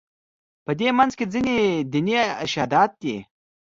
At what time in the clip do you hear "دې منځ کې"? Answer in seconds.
0.79-1.25